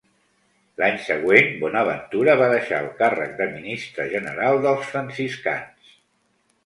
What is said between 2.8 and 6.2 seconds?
el càrrec de ministre general dels franciscans.